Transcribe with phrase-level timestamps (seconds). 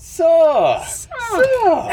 [0.00, 0.22] So.
[0.22, 1.88] so.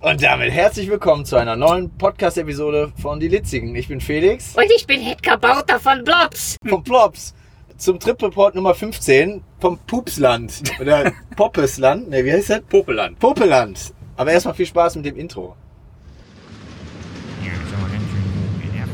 [0.00, 3.74] Und damit herzlich willkommen zu einer neuen Podcast-Episode von Die Litzigen.
[3.76, 6.56] Ich bin Felix Und ich bin Hedgar Bauter von Blobs.
[6.66, 7.34] vom Plops
[7.76, 10.62] zum Trip Report Nummer 15 vom Pupsland.
[10.80, 12.08] Oder Poppesland.
[12.08, 12.62] Ne, wie heißt das?
[12.62, 13.18] Popeland.
[13.18, 13.92] Popeland.
[14.16, 15.54] Aber erstmal viel Spaß mit dem Intro.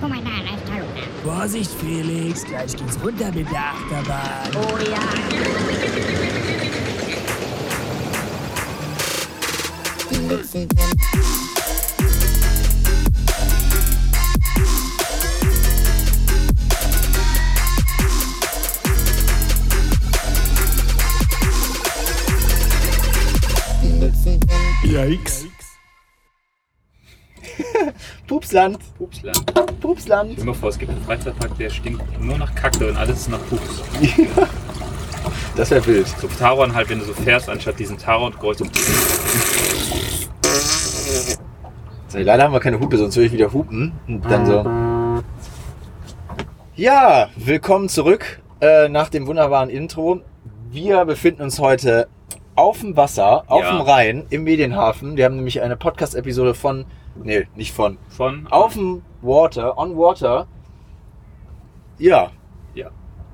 [0.00, 0.84] Guck mal da, da ist Hallo.
[1.22, 4.50] Vorsicht, Felix, gleich geht's runter mit der Achterbahn.
[4.56, 6.23] Oh ja.
[24.84, 25.46] Yikes.
[28.26, 28.78] Pupsland.
[28.96, 29.80] Pupsland.
[29.80, 30.32] Pupsland.
[30.32, 33.20] Stell dir mal vor, es gibt einen Freizeitpark, der stinkt nur nach Kacke und alles
[33.20, 33.82] ist nach Pups.
[35.56, 36.06] Das wäre wild.
[36.20, 38.64] So Taron halt, wenn du so fährst, anstatt diesen Taron-Geräusch so.
[42.14, 43.90] So, leider haben wir keine Hupe, sonst würde ich wieder hupen.
[44.06, 44.64] Und dann so.
[46.76, 50.20] Ja, willkommen zurück äh, nach dem wunderbaren Intro.
[50.70, 52.06] Wir befinden uns heute
[52.54, 53.72] auf dem Wasser, auf Ja.
[53.72, 55.16] dem Rhein, im Medienhafen.
[55.16, 56.84] Wir haben nämlich eine Podcast-Episode von,
[57.20, 58.46] nee, nicht von, Von.
[58.48, 60.46] auf dem Water, on Water.
[61.98, 62.30] Ja,
[62.76, 62.90] Ja.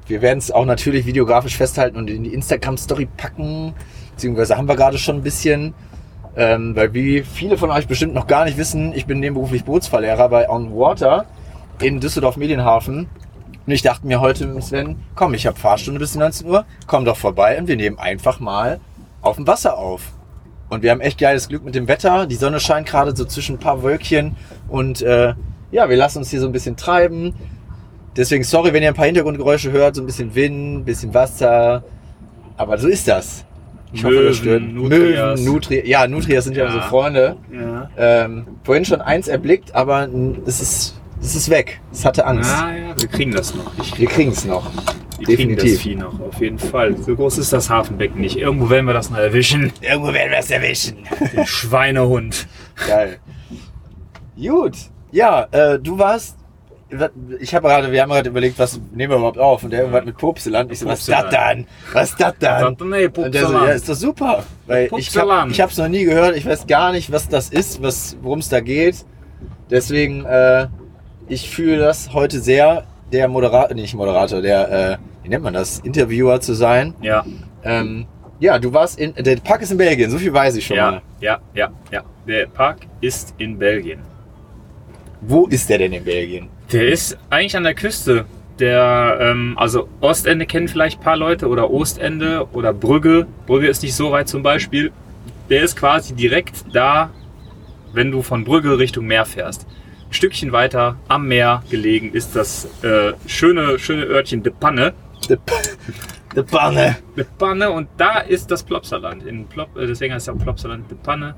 [0.06, 3.74] wir werden es auch natürlich videografisch festhalten und in die Instagram-Story packen.
[4.12, 5.74] Beziehungsweise haben wir gerade schon ein bisschen.
[6.36, 10.28] Ähm, weil wie viele von euch bestimmt noch gar nicht wissen, ich bin nebenberuflich Bootsfahrlehrer
[10.28, 11.26] bei On Water
[11.80, 13.08] in Düsseldorf Medienhafen.
[13.66, 17.16] Und ich dachte mir heute, Sven, komm, ich habe Fahrstunde bis 19 Uhr, komm doch
[17.16, 18.80] vorbei und wir nehmen einfach mal
[19.22, 20.12] auf dem Wasser auf.
[20.68, 22.26] Und wir haben echt geiles Glück mit dem Wetter.
[22.26, 24.36] Die Sonne scheint gerade so zwischen ein paar Wölkchen
[24.68, 25.34] und äh,
[25.72, 27.34] ja, wir lassen uns hier so ein bisschen treiben.
[28.16, 31.84] Deswegen sorry, wenn ihr ein paar Hintergrundgeräusche hört, so ein bisschen Wind, ein bisschen Wasser.
[32.56, 33.44] Aber so ist das.
[33.92, 34.62] Ich hoffe, das stört.
[34.62, 35.40] Möwen, Nutrias.
[35.40, 36.68] Möwen, Nutri ja, Nutrias sind ja, Ja.
[36.70, 37.36] unsere Freunde.
[37.52, 37.90] Ja.
[37.96, 40.08] Ähm, vorhin schon eins erblickt, aber
[40.46, 41.80] es ist, es ist weg.
[41.92, 42.50] Es hatte Angst.
[42.54, 43.72] Ah ja, wir kriegen das noch.
[43.80, 44.70] Ich, Wir kriegen es noch.
[45.18, 45.80] wir kriegen das definitiv.
[45.82, 46.96] Vieh noch, auf jeden Fall.
[46.96, 48.36] So groß ist das Hafenbecken nicht.
[48.36, 49.72] Irgendwo werden wir das noch erwischen.
[49.80, 50.98] Irgendwo werden wir es erwischen.
[51.34, 52.46] Den Schweinehund.
[52.86, 53.18] Geil.
[54.40, 54.76] Gut.
[55.12, 56.36] Ja, äh, du warst.
[57.38, 59.62] Ich habe gerade, wir haben gerade überlegt, was nehmen wir überhaupt auf?
[59.62, 60.72] Und der irgendwas mit Pupseland.
[60.72, 61.66] Ich so, was ist das dann?
[61.92, 62.76] Was ist das dann?
[62.84, 64.44] Nee, Und der so, ja, ist doch super.
[64.66, 66.36] Weil ich habe hab's noch nie gehört.
[66.36, 67.80] Ich weiß gar nicht, was das ist,
[68.22, 69.04] worum es da geht.
[69.70, 70.66] Deswegen, äh,
[71.28, 75.78] ich fühle das heute sehr, der Moderator, nicht Moderator, der, äh, wie nennt man das,
[75.80, 76.94] Interviewer zu sein.
[77.00, 77.24] Ja,
[77.62, 78.06] Ähm,
[78.40, 80.90] ja, du warst in, der Park ist in Belgien, so viel weiß ich schon ja,
[80.90, 81.02] mal.
[81.20, 82.02] ja, ja, ja.
[82.26, 84.00] Der Park ist in Belgien.
[85.20, 86.48] Wo ist der denn in Belgien?
[86.72, 88.26] Der ist eigentlich an der Küste.
[88.60, 93.26] Der, ähm, also Ostende kennen vielleicht ein paar Leute oder Ostende oder Brügge.
[93.46, 94.92] Brügge ist nicht so weit zum Beispiel.
[95.48, 97.10] Der ist quasi direkt da,
[97.92, 99.66] wenn du von Brügge Richtung Meer fährst.
[100.08, 104.92] Ein Stückchen weiter am Meer gelegen ist das äh, schöne, schöne Örtchen De Panne.
[105.28, 105.38] De,
[106.36, 106.98] de Panne.
[107.16, 109.24] De Panne und da ist das Plopsaland.
[109.24, 111.34] In Plop, äh, deswegen heißt es auch Plopsaland De Panne,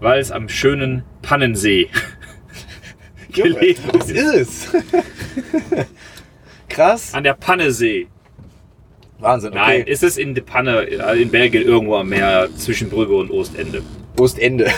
[0.00, 1.90] weil es am schönen Pannensee
[3.42, 4.34] gelegen was ist.
[4.34, 5.86] ist es?
[6.68, 7.14] Krass.
[7.14, 8.08] An der Pannesee.
[9.18, 9.90] Wahnsinn, Nein, okay.
[9.90, 13.82] ist es in De Panne, in Belgien, irgendwo am Meer zwischen Brügge und Ostende.
[14.16, 14.70] Ostende.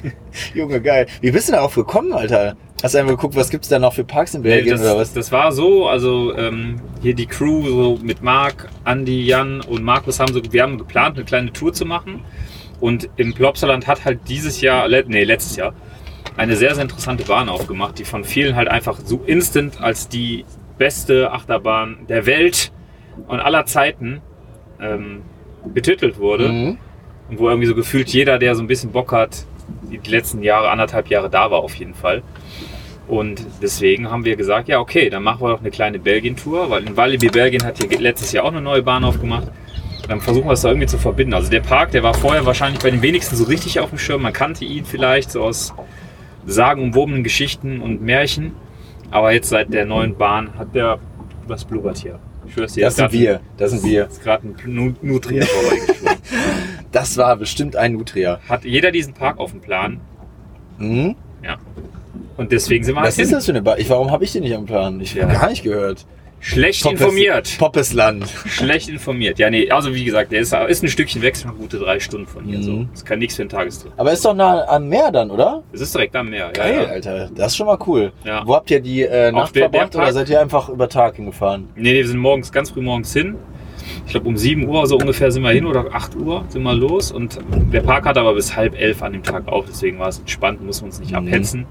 [0.54, 1.06] Junge, geil.
[1.22, 2.56] Wie bist du darauf gekommen, Alter?
[2.82, 5.14] Hast du einfach geguckt, was gibt's da noch für Parks in Belgien das, oder was?
[5.14, 10.20] das war so, also ähm, hier die Crew so mit Marc, Andy, Jan und Markus
[10.20, 12.22] haben so, wir haben geplant, eine kleine Tour zu machen.
[12.78, 15.72] Und im Plopsaland hat halt dieses Jahr, nee, letztes Jahr,
[16.36, 20.44] eine sehr, sehr interessante Bahn aufgemacht, die von vielen halt einfach so instant als die
[20.78, 22.72] beste Achterbahn der Welt
[23.28, 24.20] und aller Zeiten
[24.80, 25.22] ähm,
[25.64, 26.48] betitelt wurde.
[26.48, 26.78] Mhm.
[27.28, 29.46] Und wo irgendwie so gefühlt jeder, der so ein bisschen Bock hat,
[29.90, 32.22] die letzten Jahre, anderthalb Jahre da war auf jeden Fall.
[33.08, 36.86] Und deswegen haben wir gesagt, ja okay, dann machen wir doch eine kleine Belgien-Tour, weil
[36.86, 39.48] in Walibi Belgien hat hier letztes Jahr auch eine neue Bahn aufgemacht.
[40.08, 41.34] Dann versuchen wir es da irgendwie zu verbinden.
[41.34, 44.22] Also der Park, der war vorher wahrscheinlich bei den wenigsten so richtig auf dem Schirm.
[44.22, 45.74] Man kannte ihn vielleicht so aus
[46.46, 48.52] sagenumwobenen Geschichten und Märchen.
[49.10, 50.98] Aber jetzt seit der neuen Bahn hat der
[51.46, 52.18] was blubbert hier.
[52.46, 53.40] Ich schwör's dir, Das sind wir.
[53.56, 54.06] Das sind wir.
[54.06, 56.16] ist gerade ein Nu- Nutria vorbeigeschwommen.
[56.92, 58.40] Das war bestimmt ein Nutria.
[58.48, 60.00] Hat jeder diesen Park auf dem Plan?
[60.78, 61.14] Mhm.
[61.44, 61.56] Ja.
[62.38, 63.78] Und deswegen sind wir Was halt ist das für eine?
[63.78, 65.00] Ich, warum habe ich den nicht am Plan?
[65.00, 65.40] Ich habe Ja.
[65.40, 66.06] gar nicht gehört.
[66.48, 67.56] Schlecht Poppes- informiert.
[67.58, 68.24] Poppesland.
[68.46, 69.38] Schlecht informiert.
[69.38, 72.26] Ja, nee, also wie gesagt, der ist, ist ein Stückchen weg, schon gute drei Stunden
[72.26, 72.58] von hier.
[72.58, 72.62] Mhm.
[72.62, 72.86] So.
[72.92, 73.92] Das kann nichts für einen Tagestrip.
[73.96, 75.62] Aber ist doch nah am Meer dann, oder?
[75.72, 76.50] Es ist direkt am Meer.
[76.52, 76.88] Geil, Ja, ja.
[76.88, 77.30] Alter.
[77.34, 78.12] Das ist schon mal cool.
[78.24, 78.42] Ja.
[78.46, 81.16] Wo habt ihr die äh, Nacht der verbracht oder Park- seid ihr einfach über Tag
[81.16, 81.68] hingefahren?
[81.74, 83.34] Nee, nee, wir sind morgens, ganz früh morgens hin.
[84.06, 86.74] Ich glaube, um 7 Uhr so ungefähr sind wir hin oder 8 Uhr sind wir
[86.74, 87.10] los.
[87.10, 87.38] Und
[87.72, 89.64] der Park hat aber bis halb elf an dem Tag auf.
[89.68, 91.16] Deswegen war es entspannt, mussten wir uns nicht Mhm.
[91.16, 91.66] abhetzen.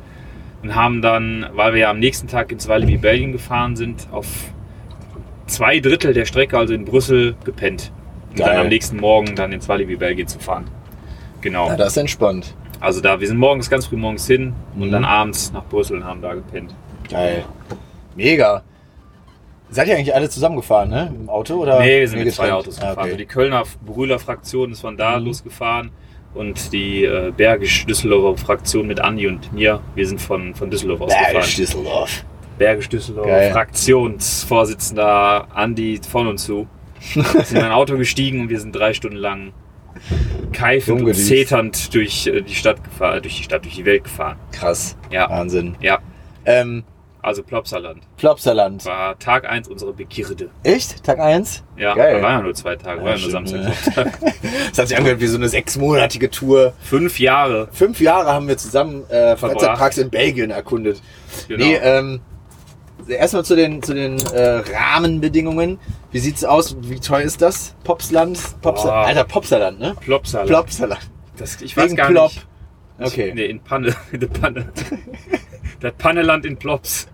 [0.64, 4.26] Und haben dann, weil wir ja am nächsten Tag ins Walibi Belgien gefahren sind, auf
[5.48, 7.92] zwei Drittel der Strecke, also in Brüssel, gepennt.
[8.32, 8.48] Und Geil.
[8.50, 10.66] dann am nächsten Morgen dann ins Walibi Belgien zu fahren.
[11.42, 11.68] Genau.
[11.70, 12.54] Ja, das ist entspannt.
[12.82, 14.92] Also da, wir sind morgens ganz früh morgens hin und Mhm.
[14.92, 16.76] dann abends nach Brüssel und haben da gepennt.
[17.10, 17.46] Geil.
[18.16, 18.64] Mega.
[19.70, 21.14] Seid ihr eigentlich alle zusammengefahren, ne?
[21.20, 21.56] Im Auto?
[21.56, 22.52] Oder Nee, wir sind mit zwei?
[22.54, 22.94] Autos Ah, gefahren.
[22.98, 23.04] okay.
[23.06, 25.26] Also die Kölner Brühler Fraktion ist von da Mhm.
[25.26, 25.92] losgefahren
[26.34, 31.14] und die äh, Bergisch-Düsseldorfer Fraktion mit Andi und mir, wir sind von, von Düsseldorf aus
[32.58, 32.90] Bergisch.
[32.90, 33.28] Düsseldorf.
[33.28, 33.52] Geil.
[33.52, 36.68] Fraktionsvorsitzender Andi von und zu.
[37.00, 39.54] sind in ein Auto gestiegen und wir sind drei Stunden lang
[40.54, 44.38] keifend und zeternd durch äh, die Stadt gefahren, durch die Stadt, durch die Welt gefahren.
[44.52, 44.98] Krass.
[45.12, 45.76] Ja, Wahnsinn.
[45.80, 46.00] ja.
[46.46, 46.84] Ähm,
[47.22, 48.04] Also Plopsaland.
[48.18, 48.86] Plopsaland.
[48.86, 50.50] War Tag 1 unserer Begierde.
[50.64, 51.04] Echt?
[51.04, 51.64] Tag 1?
[51.78, 52.16] Ja, Geil.
[52.18, 53.74] da waren ja nur zwei Tage, war ja nur Samstag, ne?
[54.70, 56.74] Das hat sich angehört wie so eine sechsmonatige Tour.
[56.82, 57.68] Fünf Jahre.
[57.72, 59.36] Fünf Jahre haben wir zusammen äh.
[59.38, 61.02] Freizeitparks in Belgien erkundet.
[61.48, 61.64] Genau.
[61.66, 62.22] Nee, ähm,
[63.08, 65.80] erstmal zu den, zu den äh, Rahmenbedingungen.
[66.12, 66.76] Wie sieht's aus?
[66.82, 67.76] Wie teuer ist das?
[67.84, 68.40] Popsland?
[68.62, 69.06] Popsa Boah.
[69.08, 69.96] Alter, Popsaland, ne?
[70.02, 70.48] Plopsaland.
[70.50, 71.02] Plopsaland.
[71.38, 72.32] Das, ich weiß Wegen gar Plop.
[72.32, 72.48] nicht.
[73.00, 73.32] Okay.
[73.36, 73.94] Nee, in Panne.
[74.12, 74.66] In der Panne.
[75.82, 77.08] Das Panneland in Plops.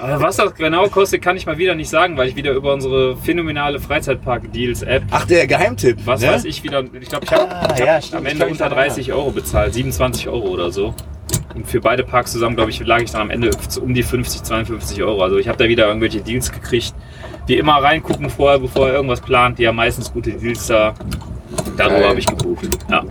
[0.00, 2.74] Aber was das genau kostet, kann ich mal wieder nicht sagen, weil ich wieder über
[2.74, 5.98] unsere phänomenale Freizeitpark-Deals-App, Ach, der Geheimtipp.
[6.04, 6.28] was ne?
[6.32, 6.82] weiß ich, wieder.
[7.00, 9.30] Ich glaube, ich habe Ah, hab ja, am Ich Ende ich unter kann 30 Euro
[9.30, 9.74] bezahlt.
[9.74, 10.92] 27 Euro oder so.
[11.56, 13.50] Und für beide Parks zusammen, glaube ich, lag ich dann am Ende
[13.80, 15.22] um die 50, 52 Euro.
[15.22, 16.94] Also ich habe da wieder irgendwelche Deals gekriegt.
[17.48, 19.58] Die immer reingucken vorher, bevor er irgendwas plant.
[19.58, 20.94] Die haben meistens gute Deals da.
[21.76, 22.68] Darüber habe ich gebucht.
[22.90, 23.04] Ja.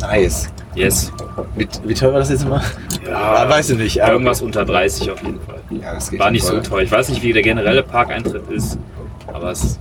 [0.00, 0.52] Nice.
[0.74, 1.12] Yes.
[1.56, 2.62] Wie, wie teuer war das jetzt immer?
[3.06, 3.96] Ja, weiß ich nicht.
[3.96, 5.60] Irgendwas unter 30 auf jeden Fall.
[5.70, 6.62] Ja, das geht War nicht so voll.
[6.62, 6.82] teuer.
[6.82, 8.78] Ich weiß nicht, wie der generelle Parkeintritt ist,
[9.26, 9.78] aber es,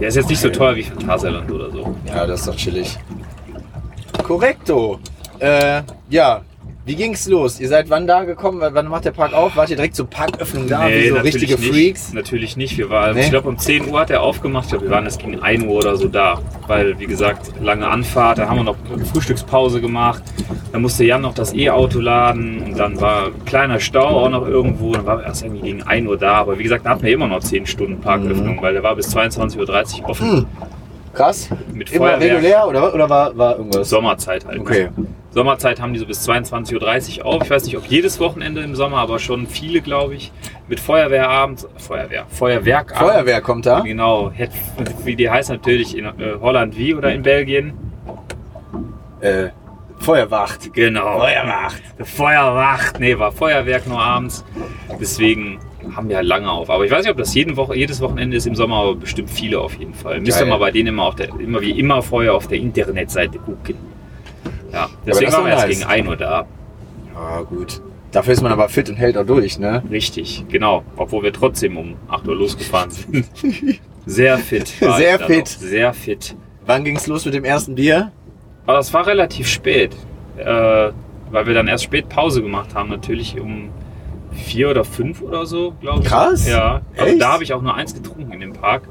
[0.00, 1.96] der ist jetzt nicht so teuer wie Phantasialand oder so.
[2.06, 2.96] Ja, das ist doch chillig.
[4.22, 4.98] Korrekto.
[5.38, 6.42] Äh, ja.
[6.88, 7.60] Wie ging's los?
[7.60, 8.62] Ihr seid wann da gekommen?
[8.72, 9.56] Wann macht der Park auf?
[9.56, 10.88] Wart ihr direkt zur Parköffnung da?
[10.88, 11.68] wie so richtige nicht.
[11.70, 12.14] Freaks?
[12.14, 12.78] Natürlich nicht.
[12.78, 13.24] Wir waren, Nee?
[13.24, 14.64] ich glaube, um 10 Uhr hat er aufgemacht.
[14.64, 16.40] Ich glaube, wir waren erst gegen 1 Uhr oder so da.
[16.66, 18.38] Weil, wie gesagt, lange Anfahrt.
[18.38, 20.22] Da haben wir noch eine Frühstückspause gemacht.
[20.72, 22.62] Dann musste Jan noch das E-Auto laden.
[22.62, 24.94] Und dann war ein kleiner Stau auch noch irgendwo.
[24.94, 26.36] Dann waren wir erst irgendwie gegen 1 Uhr da.
[26.36, 28.62] Aber wie gesagt, da hatten wir immer noch 10 Stunden Parköffnung, Mhm.
[28.62, 30.46] weil der war bis 22.30 Uhr offen.
[31.12, 31.50] Krass.
[31.74, 32.30] Mit Immer Feuerwerk.
[32.32, 33.90] regulär oder, oder war, war irgendwas?
[33.90, 34.60] Sommerzeit halt.
[34.60, 34.88] Okay.
[35.30, 37.42] Sommerzeit haben die so bis 22.30 Uhr auf.
[37.44, 40.32] Ich weiß nicht, ob jedes Wochenende im Sommer, aber schon viele, glaube ich.
[40.68, 43.10] Mit Feuerwehrabend, Feuerwehr, Feuerwerkabend.
[43.10, 43.80] Feuerwehr kommt da.
[43.80, 44.32] Genau,
[45.04, 47.74] wie die heißt natürlich in äh, Holland wie oder in Belgien.
[49.20, 49.48] Äh,
[49.98, 50.72] Feuerwacht.
[50.72, 51.18] Genau.
[51.18, 51.82] Feuerwacht.
[52.04, 53.00] Feuerwacht.
[53.00, 54.44] Nee, war Feuerwerk nur abends.
[55.00, 55.58] Deswegen
[55.94, 56.70] haben wir halt lange auf.
[56.70, 59.30] Aber ich weiß nicht, ob das jeden Woche, jedes Wochenende ist im Sommer, aber bestimmt
[59.30, 60.20] viele auf jeden Fall.
[60.20, 63.38] Müsst ihr mal bei denen immer, auf der, immer wie immer vorher auf der Internetseite
[63.38, 63.76] gucken.
[64.72, 65.78] Ja, deswegen das waren wir erst nice.
[65.78, 66.46] gegen 1 Uhr da.
[67.14, 67.80] Ja, gut.
[68.12, 69.82] Dafür ist man aber fit und hält auch durch, ne?
[69.90, 70.82] Richtig, genau.
[70.96, 73.26] Obwohl wir trotzdem um 8 Uhr losgefahren sind.
[74.06, 74.68] Sehr fit.
[74.68, 75.48] Sehr fit.
[75.48, 76.34] Sehr fit.
[76.64, 78.12] Wann ging's los mit dem ersten Bier?
[78.66, 79.94] Aber es war relativ spät.
[80.38, 80.92] Äh,
[81.30, 83.70] weil wir dann erst spät Pause gemacht haben, natürlich um
[84.32, 86.06] vier oder fünf oder so, glaube ich.
[86.06, 86.48] Krass.
[86.48, 86.80] Ja.
[86.96, 87.20] Also Echt?
[87.22, 88.88] da habe ich auch nur eins getrunken in dem Park.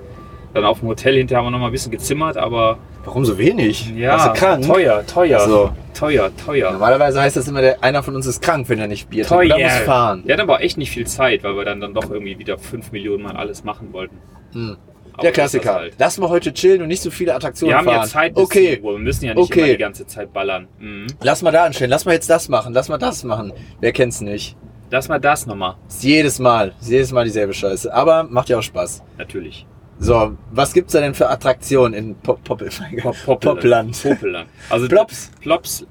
[0.53, 2.77] Dann auf dem Hotel hinterher haben wir noch mal ein bisschen gezimmert, aber
[3.07, 3.89] Warum so wenig?
[3.95, 4.65] ja, Warst du krank?
[4.67, 5.71] teuer, teuer, So.
[5.97, 6.71] teuer, teuer.
[6.73, 9.45] Normalerweise heißt das immer, der, einer von uns ist krank, wenn er nicht Bier trinkt.
[9.45, 9.55] Teuer.
[9.55, 10.23] Oder muss fahren.
[10.25, 12.91] Wir hatten aber echt nicht viel Zeit, weil wir dann, dann doch irgendwie wieder fünf
[12.91, 14.17] Millionen Mal alles machen wollten.
[14.51, 14.75] Hm.
[15.13, 15.73] Aber Der Klassiker.
[15.73, 15.93] halt.
[15.97, 18.01] Lass mal heute chillen und nicht so viele Attraktionen Wir haben fahren.
[18.01, 18.91] ja Zeit bis okay, 10 Uhr.
[18.91, 19.59] Wir müssen ja nicht Okay.
[19.61, 20.67] immer die ganze Zeit ballern.
[20.77, 21.07] Mhm.
[21.21, 21.89] lass mal da anstellen.
[21.89, 22.73] Lass mal jetzt das machen.
[22.73, 23.51] Lass mal das machen.
[23.79, 24.55] Wer kennt's nicht?
[24.91, 25.75] Lass mal das nochmal.
[26.01, 26.73] Jedes Mal.
[26.81, 27.91] Jedes Mal dieselbe Scheiße.
[27.93, 29.01] Aber macht ja auch Spaß.
[29.17, 29.65] Natürlich.
[29.99, 32.63] So, was gibt's da denn für Attraktionen in Pop Pop
[33.01, 34.01] Pop Popland?
[34.01, 34.47] Poppeland.
[34.69, 35.31] Also Plops.
[35.41, 35.85] Plops.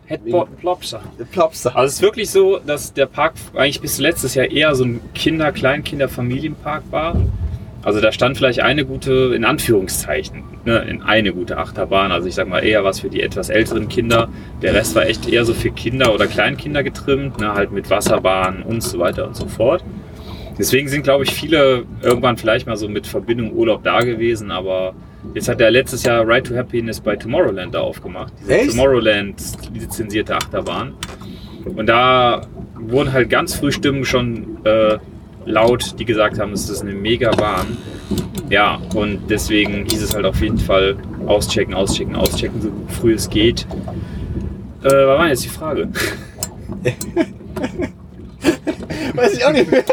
[0.60, 1.00] Plopsa.
[1.32, 1.66] Plops.
[1.66, 5.00] Also es ist wirklich so, dass der Park eigentlich bis letztes Jahr eher so ein
[5.14, 7.16] Kinder-, Kleinkinder-, Familienpark war.
[7.82, 12.10] Also da stand vielleicht eine gute, in Anführungszeichen, ne, in eine gute Achterbahn.
[12.10, 14.28] Also ich sag mal eher was für die etwas älteren Kinder.
[14.60, 18.62] Der Rest war echt eher so für Kinder oder Kleinkinder getrimmt, ne, halt mit Wasserbahnen
[18.62, 19.84] und so weiter und so fort.
[20.58, 24.94] Deswegen sind, glaube ich, viele irgendwann vielleicht mal so mit Verbindung Urlaub da gewesen, aber
[25.34, 28.32] jetzt hat er letztes Jahr Ride to Happiness bei Tomorrowland da aufgemacht.
[28.40, 28.70] Diese Echt?
[28.70, 29.42] Tomorrowland
[29.74, 30.94] lizenzierte Achterbahn.
[31.64, 34.98] Und da wurden halt ganz früh Stimmen schon äh,
[35.44, 37.76] laut, die gesagt haben, es ist eine mega Bahn.
[38.48, 40.96] Ja, und deswegen hieß es halt auf jeden Fall
[41.26, 43.66] auschecken, auschecken, auschecken, so früh es geht.
[44.82, 45.88] Äh, was war jetzt die Frage?
[49.14, 49.84] Weiß ich auch nicht mehr.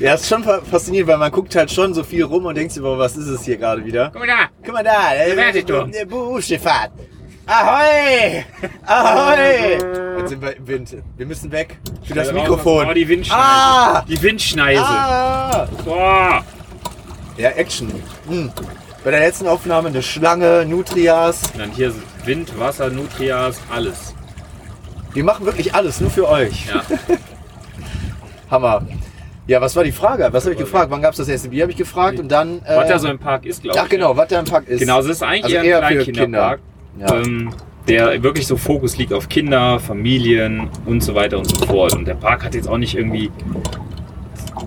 [0.00, 2.72] Ja, ist schon fa- faszinierend, weil man guckt halt schon so viel rum und denkt
[2.72, 4.10] sich, boah, was ist es hier gerade wieder?
[4.12, 4.48] Guck mal da.
[4.64, 6.90] Guck mal da, der, der Buchschifffahrt.
[7.46, 8.42] Ahoi!
[8.86, 9.78] Ahoi!
[10.18, 10.96] Jetzt sind wir im Wind.
[11.16, 11.78] Wir müssen weg.
[12.02, 12.86] Für das Mikrofon.
[12.88, 13.42] Oh, die Windschneise.
[13.42, 14.04] Ah!
[14.08, 14.82] Die Windschneise.
[14.82, 15.68] Ah!
[15.84, 16.42] Boah.
[17.36, 17.92] Ja, Action.
[18.28, 18.50] Hm.
[19.04, 21.42] Bei der letzten Aufnahme eine Schlange, Nutrias.
[21.52, 24.14] Und dann hier sind Wind, Wasser, Nutrias, alles.
[25.12, 26.66] Wir machen wirklich alles, nur für euch.
[26.66, 26.82] Ja.
[28.50, 28.86] Hammer.
[29.46, 30.28] Ja, was war die Frage?
[30.32, 30.90] Was habe ich gefragt?
[30.90, 31.62] Wann gab es das erste Bier?
[31.64, 32.60] Habe ich gefragt und dann.
[32.64, 33.82] Äh, Was da so im Park ist, glaube ich.
[33.84, 34.80] Ach genau, was da im Park ist.
[34.80, 36.60] Genau, es ist eigentlich Also eher ein Kleinkinderpark,
[36.98, 37.14] Kinder.
[37.14, 37.20] Ja.
[37.22, 37.50] ähm,
[37.86, 41.94] der wirklich so Fokus liegt auf Kinder, Familien und so weiter und so fort.
[41.94, 43.30] Und der Park hat jetzt auch nicht irgendwie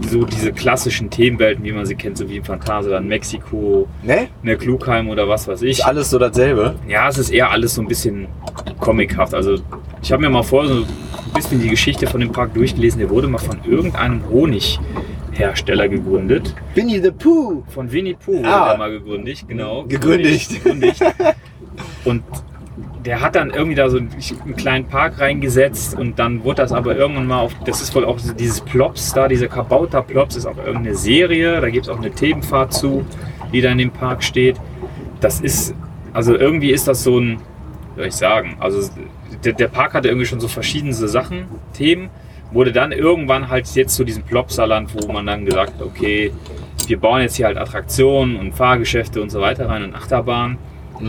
[0.07, 4.27] so diese klassischen Themenwelten, wie man sie kennt, so wie im Phantasialand Mexiko, Ne?
[4.43, 5.79] eine Klugheim oder was weiß ich.
[5.79, 6.75] Ist alles so dasselbe.
[6.88, 8.27] Ja, es ist eher alles so ein bisschen
[8.79, 9.34] comichaft.
[9.34, 9.55] Also
[10.03, 10.86] ich habe mir mal vorher so
[11.27, 13.00] ein bisschen die Geschichte von dem Park durchgelesen.
[13.00, 16.55] Der wurde mal von irgendeinem Honighersteller gegründet.
[16.75, 17.63] Winnie the Pooh.
[17.69, 18.69] Von Winnie Pooh wurde Ah.
[18.69, 19.84] der mal gegründet, genau.
[19.84, 20.50] Gegründigt.
[20.63, 21.01] Gegründigt.
[22.05, 22.24] Und
[23.05, 26.96] der hat dann irgendwie da so einen kleinen Park reingesetzt und dann wurde das aber
[26.96, 30.57] irgendwann mal auf, das ist wohl auch dieses Plops da, dieser Kabauter Plops ist auch
[30.57, 33.05] irgendeine Serie, da gibt es auch eine Themenfahrt zu,
[33.53, 34.57] die da in dem Park steht.
[35.22, 35.74] Das ist,
[36.13, 37.38] also irgendwie ist das so ein,
[37.96, 38.79] wie soll ich sagen, also
[39.44, 42.10] der, der Park hatte irgendwie schon so verschiedene Sachen, Themen,
[42.51, 46.32] wurde dann irgendwann halt jetzt zu diesem Plopsaland, wo man dann gesagt hat, okay,
[46.88, 50.58] wir bauen jetzt hier halt Attraktionen und Fahrgeschäfte und so weiter rein und Achterbahnen.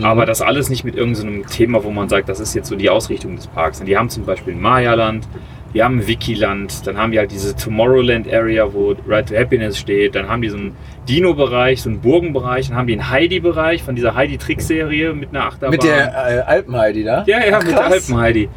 [0.03, 2.89] Aber das alles nicht mit irgendeinem Thema, wo man sagt, das ist jetzt so die
[2.89, 3.79] Ausrichtung des Parks.
[3.79, 5.27] Und die haben zum Beispiel ein Maya-Land,
[5.73, 10.27] die haben Wikiland, dann haben die halt diese Tomorrowland-Area, wo Ride to Happiness steht, dann
[10.27, 10.75] haben die so einen
[11.07, 15.71] Dino-Bereich, so einen Burgenbereich, dann haben die einen Heidi-Bereich von dieser Heidi-Trick-Serie mit einer Achterbahn.
[15.71, 17.23] Mit der äh, Alpenheidi da?
[17.27, 17.93] Ja, ja, mit der Krass.
[17.93, 18.49] Alpen-Heidi.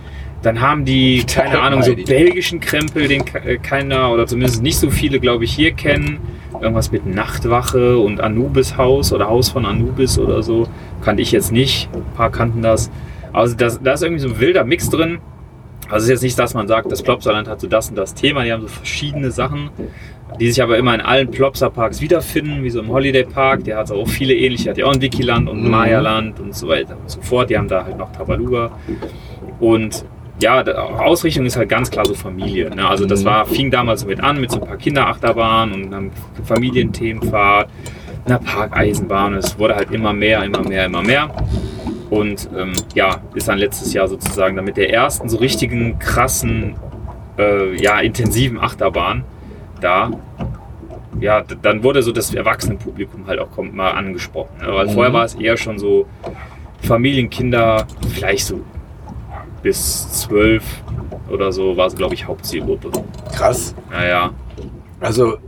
[0.43, 4.91] Dann haben die, keine Ahnung, so belgischen Krempel, den äh, keiner oder zumindest nicht so
[4.91, 6.19] viele, glaube ich, hier kennen.
[6.61, 10.69] Irgendwas mit Nachtwache und Anubis-Haus oder Haus von Anubis oder so.
[11.05, 11.89] Kannte ich jetzt nicht.
[11.95, 12.91] Ein paar kannten das.
[13.33, 15.19] Also da ist irgendwie so ein wilder Mix drin.
[15.93, 18.15] Also es ist jetzt nicht, dass man sagt, das Plopsaland hat so das und das
[18.15, 18.45] Thema.
[18.45, 19.71] Die haben so verschiedene Sachen,
[20.41, 23.65] die sich aber immer in allen Plopsa-Parks wiederfinden, wie so im Holiday Park.
[23.65, 24.71] Der hat auch viele ähnliche.
[24.71, 25.71] Hat ja auch ein Wikiland und ein Mhm.
[25.71, 27.51] Maya-Land und so weiter und so fort.
[27.51, 28.71] Die haben da halt noch Tabaluga.
[29.61, 30.05] Und
[30.41, 32.75] ja, Ausrichtung ist halt ganz klar so Familie.
[32.75, 32.89] Ne?
[32.89, 33.27] Also das Mhm.
[33.27, 36.11] war, fing damals mit an mit so ein paar Kinderachterbahnen und einem
[36.45, 37.69] Familienthemenfahrt,
[38.25, 39.35] einer Parkeisenbahn.
[39.35, 41.29] Es wurde halt immer mehr, immer mehr, immer mehr.
[42.13, 46.77] Und ähm, ja, ist dann letztes Jahr sozusagen dann mit der ersten so richtigen, krassen,
[47.39, 49.25] äh, ja, intensiven Achterbahn
[49.81, 50.11] da.
[51.21, 54.59] Ja, dann wurde so das Erwachsenenpublikum halt auch kommt mal angesprochen.
[54.61, 54.67] Ne?
[54.75, 54.91] Weil Mhm.
[54.91, 56.07] vorher war es eher schon so
[56.83, 58.61] Familien, Kinder, vielleicht so
[59.63, 60.65] bis zwölf
[61.31, 62.91] oder so war es, glaube ich, Hauptzielgruppe.
[63.35, 63.75] Krass.
[63.91, 64.31] Naja,
[65.01, 65.39] Also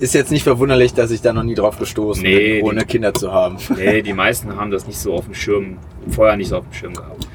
[0.00, 2.86] ist jetzt nicht verwunderlich, dass ich da noch nie drauf gestoßen Nee, bin, ohne die-
[2.86, 3.56] Kinder zu haben.
[3.76, 5.76] nee, die meisten haben das nicht so auf dem Schirm,
[6.08, 7.28] vorher nicht so auf dem Schirm gehabt.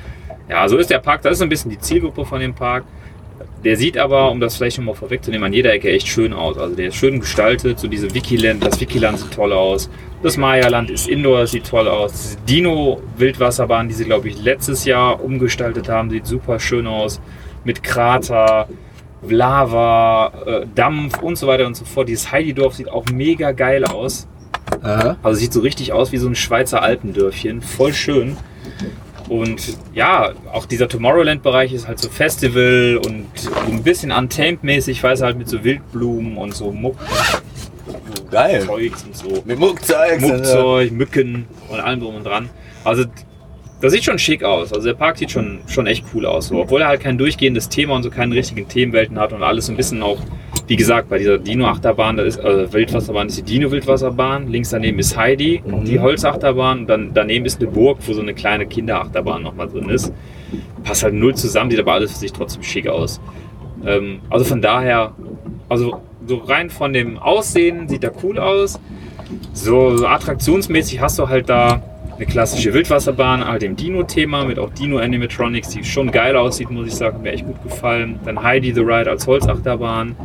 [0.50, 2.84] Ja, so ist der Park, das ist ein bisschen die Zielgruppe von dem Park.
[3.64, 6.56] Der sieht aber, um das vielleicht schon mal vorwegzunehmen, an jeder Ecke echt schön aus.
[6.58, 9.90] Also der ist schön gestaltet, so diese Wikiland, das Wikiland sieht toll aus.
[10.22, 12.12] Das Maya-Land ist Indoor, sieht toll aus.
[12.12, 17.20] Diese Dino-Wildwasserbahn, die sie, glaube ich, letztes Jahr umgestaltet haben, sieht super schön aus.
[17.64, 18.68] Mit Krater,
[19.32, 22.10] Lava, äh, Dampf und so weiter und so fort.
[22.10, 24.28] Dieses Heidi-Dorf sieht auch mega geil aus.
[24.82, 25.18] Aha.
[25.24, 27.62] Also sieht so richtig aus wie so ein Schweizer Alpendörfchen.
[27.62, 28.38] Voll schön.
[29.30, 35.22] Und ja, auch dieser Tomorrowland-Bereich ist halt so Festival und so ein bisschen Untamed-mäßig, weiß
[35.24, 36.98] halt mit so Wildblumen und so Muck
[38.32, 38.64] Geil.
[38.66, 39.44] Zeugs und so.
[39.46, 40.20] Mit Muckzeug.
[40.20, 42.50] Muckzeug, Mücken und allem drum und dran.
[42.84, 43.06] Also
[43.86, 44.74] das sieht schon schick aus.
[44.74, 46.48] Also der Park sieht schon, schon echt cool aus.
[46.48, 46.60] So.
[46.62, 49.78] Obwohl er halt kein durchgehendes Thema und so keine richtigen Themenwelten hat und alles ein
[49.78, 50.18] bisschen auch,
[50.68, 54.50] wie gesagt, bei dieser Dino-Achterbahn, ist äh, Wildwasserbahn ist die Dino-Wildwasserbahn.
[54.52, 55.86] Links daneben ist Heidi, Mhm.
[55.86, 56.80] die Holzachterbahn.
[56.80, 60.12] Und dann daneben ist eine Burg, wo so eine kleine Kinderachterbahn nochmal drin ist.
[60.84, 63.20] Passt halt null zusammen, sieht aber alles für sich trotzdem schick aus.
[63.86, 65.14] Ähm, also von daher,
[65.70, 68.80] also so rein von dem Aussehen sieht er cool aus.
[69.54, 71.82] So, so attraktionsmäßig hast du halt da
[72.16, 76.96] eine klassische Wildwasserbahn, halt dem Dino-Thema mit auch Dino-Animatronics, die schon geil aussieht, muss ich
[76.96, 78.20] sagen, hat mir echt gut gefallen.
[78.24, 80.16] Dann Heidi the Ride als Holzachterbahn.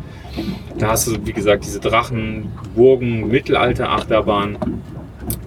[0.78, 4.58] Da hast du, wie gesagt, diese Drachen, Burgen, Mittelalter-Achterbahn.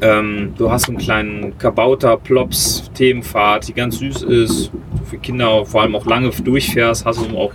[0.01, 4.71] Ähm, du hast so einen kleinen Kabauter Plops Themenfahrt, die ganz süß ist,
[5.05, 7.53] für Kinder vor allem auch lange durchfährst, hast du auch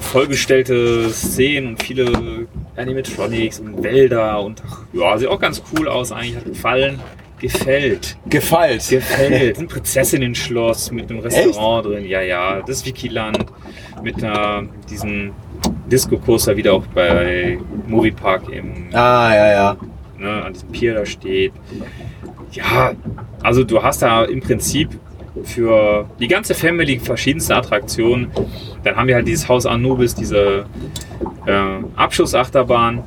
[0.00, 4.62] vollgestellte Szenen und viele Animatronics und Wälder und
[4.92, 7.00] ja, sieht auch ganz cool aus eigentlich, hat gefallen.
[7.38, 8.16] Gefällt.
[8.28, 8.88] Gefällt.
[8.88, 9.58] Gefällt.
[9.58, 12.06] Ein Prinzessinnen-Schloss mit einem Restaurant drin.
[12.06, 12.62] Ja, ja.
[12.62, 13.44] Das Wikiland
[14.02, 15.32] mit einer, diesen
[15.90, 19.76] Disco Coaster wieder auch bei Movie Park im, Ah, ja, ja.
[20.18, 21.52] ne, an diesem Pier da steht.
[22.52, 22.92] Ja,
[23.42, 24.88] also du hast da im Prinzip
[25.44, 28.30] für die ganze Family verschiedenste Attraktionen.
[28.82, 30.64] Dann haben wir halt dieses Haus Anubis, diese
[31.46, 31.52] äh,
[31.96, 33.04] Abschussachterbahn,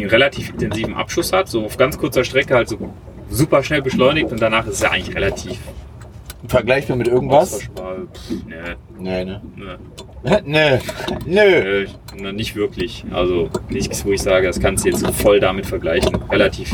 [0.00, 2.78] die einen relativ intensiven Abschuss hat, so auf ganz kurzer Strecke halt so
[3.28, 5.58] super schnell beschleunigt und danach ist es ja eigentlich relativ
[6.48, 7.58] Vergleichbar mit irgendwas?
[7.60, 7.68] Pff,
[8.46, 8.54] nee,
[8.98, 9.40] Nee, ne?
[9.56, 10.36] nee.
[10.44, 10.78] Nö.
[11.26, 11.40] Nö.
[11.82, 11.86] Äh,
[12.18, 13.04] na, nicht wirklich.
[13.12, 16.14] Also nichts, wo ich sage, das kannst du jetzt voll damit vergleichen.
[16.30, 16.72] Relativ,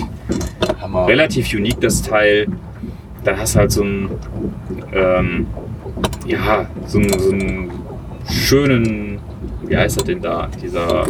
[0.80, 1.06] Hammer.
[1.08, 2.46] relativ unique das Teil.
[3.24, 4.10] Dann hast du halt so einen,
[4.94, 5.46] ähm,
[6.26, 7.70] ja, so einen, so einen
[8.30, 9.18] schönen,
[9.66, 10.48] wie heißt das denn da?
[10.62, 11.06] Dieser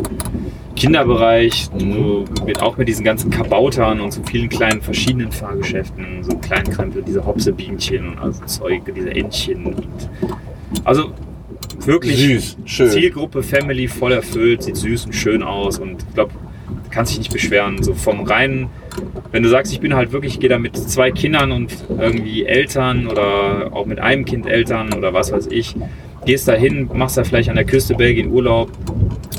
[0.76, 6.36] Kinderbereich, so mit, auch mit diesen ganzen Kabautern und so vielen kleinen verschiedenen Fahrgeschäften, so
[6.36, 9.66] kleinen Krempel, diese Hopsebienchen und also Zeug, diese Entchen.
[9.66, 10.10] Und,
[10.84, 11.10] also
[11.80, 12.90] wirklich Süß, schön.
[12.90, 16.32] Zielgruppe Family voll erfüllt, sieht süß und schön aus und ich glaube,
[16.90, 17.82] kannst dich nicht beschweren.
[17.82, 18.68] So vom reinen,
[19.32, 22.44] wenn du sagst, ich bin halt wirklich, ich gehe da mit zwei Kindern und irgendwie
[22.44, 25.74] Eltern oder auch mit einem Kind Eltern oder was weiß ich,
[26.24, 28.70] gehst da hin, machst da vielleicht an der Küste Belgien Urlaub.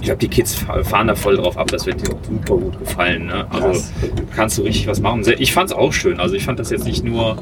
[0.07, 2.79] Ich glaube, die Kids fa- fahren da voll drauf ab, das wird dir super gut
[2.79, 3.25] gefallen.
[3.25, 3.45] Ne?
[3.49, 3.83] Also
[4.33, 5.21] kannst du richtig was machen.
[5.37, 6.17] Ich fand es auch schön.
[6.21, 7.35] Also ich fand das jetzt nicht nur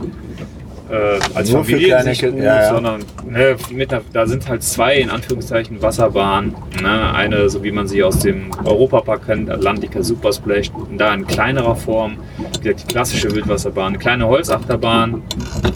[0.90, 2.70] äh, als Nur Familie Kinder, gut, ja, ja.
[2.70, 6.56] sondern ne, mit da sind halt zwei in Anführungszeichen Wasserbahnen.
[6.82, 7.14] Ne?
[7.14, 11.76] Eine, so wie man sie aus dem Europapark kennt, Atlantica Super Splash, da in kleinerer
[11.76, 12.18] Form.
[12.38, 15.24] Wie gesagt, die klassische Wildwasserbahn, eine kleine Holzachterbahn,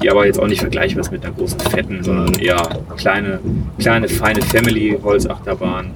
[0.01, 2.61] die aber jetzt auch nicht vergleichbar ist mit einer großen fetten, sondern eher
[2.97, 3.39] kleine,
[3.79, 5.91] kleine feine Family Holzachterbahn.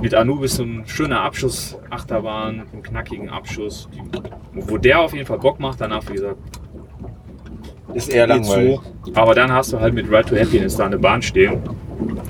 [0.00, 4.02] Mit Anubis so ein schöner Abschussachterbahn, mit einem knackigen Abschuss, die,
[4.52, 5.80] wo der auf jeden Fall Bock macht.
[5.80, 6.36] Danach, wie gesagt,
[7.94, 8.80] Ist eher langweilig.
[9.04, 9.12] so.
[9.14, 11.60] Aber dann hast du halt mit Ride to Happiness da eine Bahn stehen,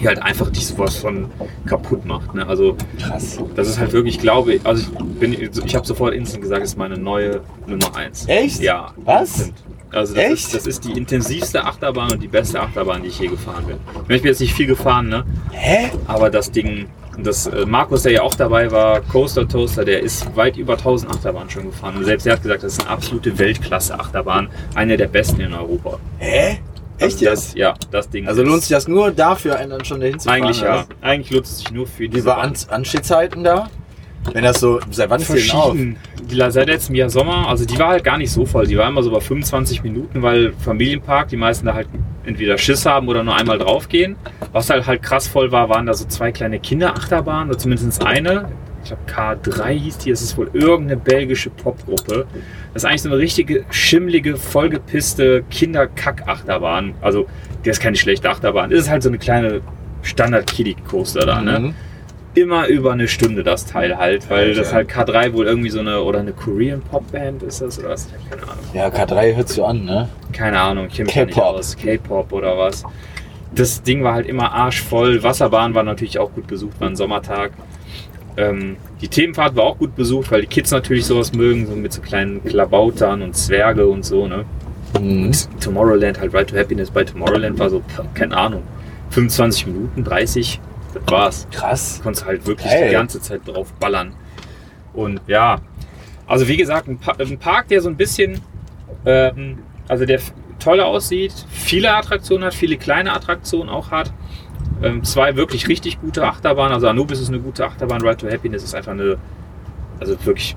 [0.01, 1.27] die halt einfach dich sowas von
[1.67, 2.35] kaputt macht.
[2.35, 2.47] Ne?
[2.47, 3.39] Also Krass.
[3.55, 6.71] das ist halt wirklich, glaube ich, also ich bin, ich habe sofort instant gesagt, es
[6.71, 8.27] ist meine neue Nummer 1.
[8.29, 8.61] Echt?
[8.61, 8.93] Ja.
[8.97, 9.53] Was?
[9.93, 10.33] Also das Echt?
[10.33, 13.77] ist, das ist die intensivste Achterbahn und die beste Achterbahn, die ich je gefahren bin.
[14.09, 15.25] Ich bin jetzt nicht viel gefahren, ne?
[15.51, 15.91] Hä?
[16.07, 16.87] Aber das Ding,
[17.19, 21.13] das äh, Markus, der ja auch dabei war, Coaster Toaster, der ist weit über 1000
[21.13, 21.97] Achterbahnen schon gefahren.
[21.97, 25.99] Und selbst er hat gesagt, das ist eine absolute Weltklasse-Achterbahn, eine der besten in Europa.
[26.19, 26.59] Hä?
[26.99, 27.49] Echt Also jetzt?
[27.49, 28.29] Das, ja, das Ding.
[28.29, 30.43] Also lohnt sich das nur dafür, einen dann schon dahin zu fahren?
[30.43, 30.85] Eigentlich ja.
[31.01, 32.15] Eigentlich lohnt es sich nur für was?
[32.15, 32.39] Wie war.
[32.39, 33.69] An Anstehzeiten da?
[34.33, 35.77] Wenn das so, seit wann ist die auf?
[35.77, 38.67] Die seit letztem Jahr Sommer, also die war halt gar nicht so voll.
[38.67, 41.89] Die war immer so bei 25 Minuten, weil Familienpark, die meisten da halt
[42.25, 44.17] entweder Schiss haben oder nur einmal draufgehen.
[44.53, 48.49] Was halt halt krass voll war, waren da so zwei kleine Kinderachterbahnen, oder zumindest eine.
[48.85, 52.27] Ich glaube K3 hieß die, das ist wohl irgendeine belgische Popgruppe.
[52.73, 56.95] Das ist eigentlich so eine richtige, schimmlige, vollgepisste Kinderkack-Achterbahn.
[57.01, 57.27] Also,
[57.65, 58.71] die ist keine schlechte Achterbahn.
[58.71, 59.61] Das ist halt so eine kleine
[60.03, 61.61] Standard-Kiddie-Coaster da, ne?
[61.61, 61.75] Mhm.
[62.35, 64.61] Immer über eine Stunde das Teil halt, weil Alter.
[64.61, 68.07] das halt K3 wohl irgendwie so eine oder eine Korean Popband ist das oder was?
[68.07, 68.65] Ich hab keine Ahnung.
[68.75, 70.09] Ja, K3 hört so an, ne?
[70.33, 71.61] Keine Ahnung, ich K-Pop.
[71.83, 72.85] K-Pop oder was.
[73.55, 75.23] Das Ding war halt immer arschvoll.
[75.23, 77.53] Wasserbahn war natürlich auch gut besucht, war ein Sommertag.
[78.39, 81.93] Ähm, die Themenfahrt war auch gut besucht, weil die Kids natürlich sowas mögen, so mit
[81.93, 84.47] so kleinen Klabautern und Zwerge und so, ne?
[84.99, 85.27] Mhm.
[85.27, 87.83] Und Tomorrowland, halt Ride to Happiness bei Tomorrowland war so,
[88.15, 88.63] keine Ahnung,
[89.11, 90.61] 25 Minuten, 30,
[90.95, 92.01] das war's Krass.
[92.03, 92.89] konntest halt wirklich Geil.
[92.89, 94.15] die ganze Zeit drauf ballern.
[94.93, 95.59] Und ja,
[96.27, 98.41] also wie gesagt, ein, pa ein Park, der so ein bisschen,
[99.07, 100.21] ähm, also der
[100.59, 104.13] toll aussieht, viele Attraktionen hat, viele kleine Attraktionen auch hat.
[104.83, 108.63] Ähm, zwei wirklich richtig gute Achterbahnen, also Anubis ist eine gute Achterbahn, Ride to Happiness
[108.65, 109.17] ist einfach eine,
[110.01, 110.57] also wirklich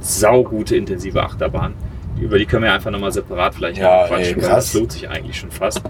[0.00, 1.74] saugute, intensive Achterbahn.
[2.20, 4.72] Über die können wir einfach nochmal separat vielleicht Ja, quatschen, ey, krass.
[4.72, 5.82] das lohnt sich eigentlich schon fast.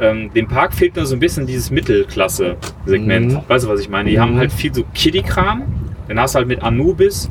[0.00, 3.32] Ähm, dem Park fehlt nur so ein bisschen dieses Mittelklasse-Segment.
[3.32, 3.40] Mhm.
[3.46, 4.10] Weißt du, was ich meine?
[4.10, 4.20] Die Mhm.
[4.20, 5.62] haben halt viel so Kiddie-Kram.
[6.08, 7.30] Dann hast du halt mit Anubis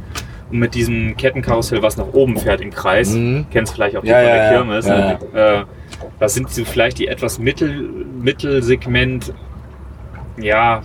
[0.50, 3.12] und mit diesem Kettenkarussell, was nach oben fährt im Kreis.
[3.14, 3.46] Mhm.
[3.52, 4.52] Kennst vielleicht auch die Ja, von ja, der ja.
[4.52, 4.88] Kirmes.
[4.88, 5.20] Ja, ne?
[5.34, 5.64] Äh,
[6.20, 7.90] das sind so vielleicht die etwas Mittel,
[8.22, 9.34] Mittelsegment.
[10.42, 10.82] Ja,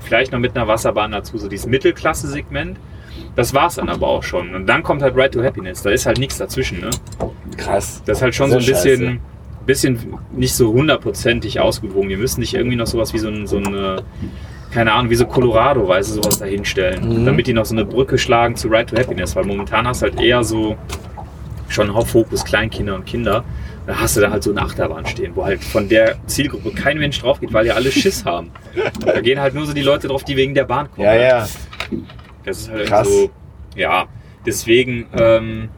[0.00, 2.78] vielleicht noch mit einer Wasserbahn dazu, so dieses Mittelklasse-Segment.
[3.34, 4.54] Das war's dann aber auch schon.
[4.54, 5.82] Und dann kommt halt Ride to Happiness.
[5.82, 6.80] Da ist halt nichts dazwischen.
[6.80, 6.90] Ne?
[7.56, 8.02] Krass.
[8.06, 9.20] Das ist halt schon so ein bisschen,
[9.66, 12.08] bisschen nicht so hundertprozentig ausgewogen.
[12.08, 14.02] Die müssen nicht irgendwie noch sowas wie so, ein, so eine,
[14.70, 17.22] keine Ahnung, wie so Colorado, weißt du, sowas da hinstellen.
[17.22, 17.26] Mhm.
[17.26, 19.36] Damit die noch so eine Brücke schlagen zu Ride to Happiness.
[19.36, 20.76] Weil momentan hast du halt eher so
[21.68, 23.44] schon Hauptfokus Kleinkinder und Kinder.
[23.86, 26.98] Da hast du da halt so eine Achterbahn stehen, wo halt von der Zielgruppe kein
[26.98, 28.50] Mensch drauf geht, weil ja alle Schiss haben.
[29.04, 31.06] Da gehen halt nur so die Leute drauf, die wegen der Bahn kommen.
[31.06, 31.48] Ja, ja.
[32.44, 33.08] Das ist halt Krass.
[33.08, 33.30] so,
[33.76, 34.06] ja,
[34.44, 35.68] deswegen, ähm,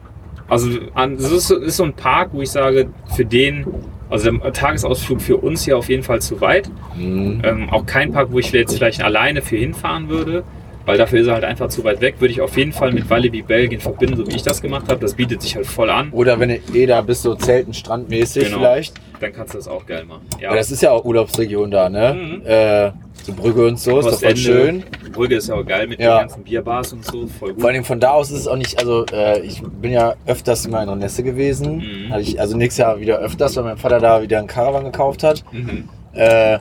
[0.49, 3.65] also das ist, so- ist so ein Park, wo ich sage, für den
[4.11, 6.67] Also der Tagesausflug für uns hier auf jeden Fall zu weit.
[6.97, 7.41] Mhm.
[7.43, 10.43] Ähm, auch kein Park, wo ich jetzt vielleicht alleine für hinfahren würde,
[10.89, 12.15] weil dafür ist er halt einfach zu weit weg.
[12.19, 14.99] Würde ich auf jeden Fall mit Walibi Belgien verbinden, so wie ich das gemacht habe.
[14.99, 16.09] Das bietet sich halt voll an.
[16.11, 18.57] Oder wenn du eh da bist, so Zelten, Strandmäßig Genau.
[18.59, 18.93] vielleicht.
[19.19, 20.21] Dann kannst du das auch geil machen.
[20.41, 22.13] Ja, Aber das ist ja auch Urlaubsregion da, ne?
[22.13, 22.45] Mhm.
[22.45, 22.91] Äh,
[23.23, 24.83] so Brügge und so, ist doch voll schön.
[25.13, 26.17] Brügge ist ja auch geil mit Ja.
[26.19, 27.27] den ganzen Bierbars und so.
[27.27, 27.61] Voll gut.
[27.61, 30.65] Vor allem von da aus ist es auch nicht, also äh, ich bin ja öfters
[30.65, 31.77] immer in Renesse gewesen.
[32.07, 32.13] Mhm.
[32.13, 35.23] Hatte ich, also nächstes Jahr wieder öfters, weil mein Vater da wieder einen Caravan gekauft
[35.23, 35.43] hat.
[35.51, 35.89] Mhm.
[36.13, 36.59] Äh,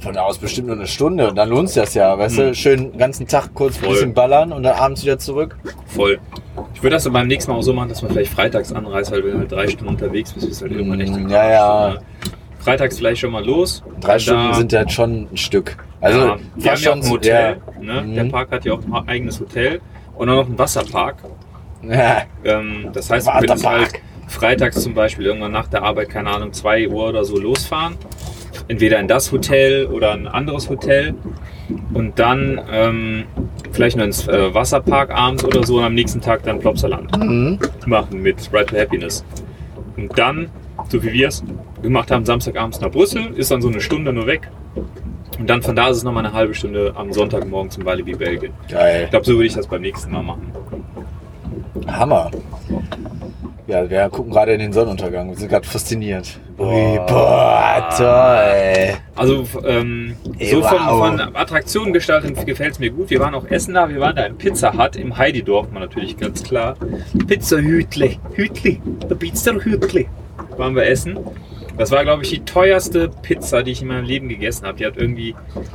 [0.00, 2.42] von da aus bestimmt nur eine Stunde und dann lohnt sich das ja, weißt du?
[2.48, 2.54] Mhm.
[2.54, 5.56] Schön den ganzen Tag kurz ein bisschen ballern und dann abends wieder zurück.
[5.86, 6.18] Voll.
[6.74, 9.12] Ich würde das dann beim nächsten Mal auch so machen, dass man vielleicht freitags anreist,
[9.12, 11.88] weil du halt drei Stunden unterwegs bist, bist du halt irgendwann echt ja, ja.
[11.94, 12.00] ne?
[12.58, 13.82] Freitags vielleicht schon mal los.
[14.00, 15.76] Drei Und Stunden sind halt schon ein Stück.
[16.00, 17.56] Also ja, wir haben ja auch ein Hotel.
[17.80, 18.02] Ne?
[18.02, 18.14] Mhm.
[18.14, 19.80] Der Park hat ja auch ein eigenes Hotel
[20.16, 21.16] und auch noch einen Wasserpark.
[21.82, 22.22] Ja.
[22.44, 23.92] Ähm, das heißt, du könntest Wasserpark.
[23.92, 27.96] halt freitags zum Beispiel irgendwann nach der Arbeit, keine Ahnung, 2 Uhr oder so losfahren.
[28.68, 31.14] Entweder in das Hotel oder ein anderes Hotel.
[31.92, 33.24] Und dann ähm,
[33.72, 37.58] vielleicht noch ins äh, Wasserpark abends oder so und am nächsten Tag dann Plopsaland Mhm.
[37.86, 39.24] machen mit Ride to Happiness.
[39.96, 40.48] Und dann,
[40.88, 41.42] so wie wir es
[41.82, 44.48] gemacht haben, Samstagabends nach Brüssel, ist dann so eine Stunde nur weg.
[45.38, 48.52] Und dann von da ist es nochmal eine halbe Stunde am Sonntagmorgen zum Walibi Belgien.
[48.70, 49.02] Geil.
[49.04, 50.52] Ich glaube, so würde ich das beim nächsten Mal machen.
[51.86, 52.30] Hammer.
[53.66, 55.30] Ja, wir gucken gerade in den Sonnenuntergang.
[55.30, 56.38] Wir sind gerade fasziniert.
[56.58, 57.06] Ui, Boah.
[57.06, 58.96] boah, toll.
[59.16, 60.98] Also ähm, Ey, so von, wow.
[60.98, 63.08] von Attraktionen gestaltet gefällt es mir gut.
[63.08, 66.16] Wir waren auch essen da, wir waren da im Pizza Hut im Heididorf, mal natürlich
[66.18, 66.76] ganz klar.
[67.26, 70.08] Pizza Hütli, Hütli, der Pizza Hütli.
[70.58, 71.18] Waren wir essen.
[71.76, 74.78] Das war, glaube ich, die teuerste Pizza, die ich in meinem Leben gegessen habe.
[74.78, 75.34] Die hat irgendwie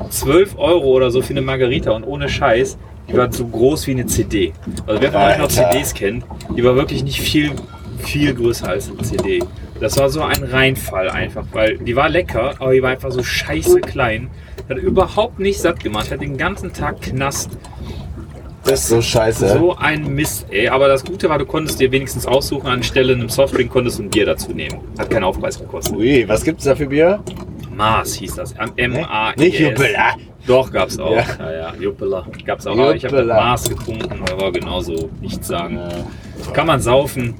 [0.10, 2.78] 12 Euro oder so für eine Margarita und ohne Scheiß.
[3.10, 4.54] Die war so groß wie eine CD.
[4.86, 5.48] Also wer von euch noch.
[5.50, 6.24] CDs kennt,
[6.56, 7.52] die war wirklich nicht viel,
[8.00, 9.44] viel größer als eine CD.
[9.80, 13.24] Das war so ein Reinfall einfach, weil die war lecker, aber die war einfach so
[13.24, 14.30] scheiße klein.
[14.70, 17.52] Hat überhaupt nicht satt gemacht, hat den ganzen Tag Knast.
[18.66, 19.58] Das ist so scheiße.
[19.58, 20.68] So ein Mist, ey.
[20.68, 24.10] Aber das Gute war, du konntest dir wenigstens aussuchen, anstelle einem Softdrink konntest du ein
[24.10, 24.80] Bier dazu nehmen.
[24.98, 25.96] Hat keinen Aufpreis gekostet.
[25.96, 27.24] Ui, was gibt's da für Bier?
[27.74, 28.54] Mars hieß das.
[28.76, 29.38] M-A-E-S.
[29.38, 30.16] Nicht Juppela.
[30.46, 31.16] Doch, gab's auch.
[31.16, 31.26] Ja.
[31.40, 32.26] Ja, ja, Juppela.
[32.46, 32.74] Gab's auch.
[32.74, 33.36] Aber ich habe Juppela.
[33.36, 35.80] Mars getrunken, aber genauso nichts sagen.
[36.54, 37.36] Kann man saufen,